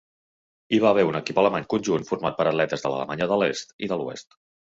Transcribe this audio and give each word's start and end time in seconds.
Hi 0.69 0.79
va 0.83 0.87
haver 0.93 1.03
un 1.09 1.17
equip 1.19 1.41
alemany 1.41 1.67
conjunt 1.75 2.07
format 2.09 2.39
per 2.39 2.47
atletes 2.53 2.85
de 2.87 2.93
l'Alemanya 2.93 3.29
de 3.33 3.39
l'Est 3.43 3.77
i 3.89 3.93
de 3.93 4.01
l'Oest. 4.03 4.35